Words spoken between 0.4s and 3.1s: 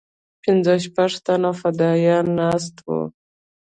پنځه شپږ تنه فدايان ناست وو.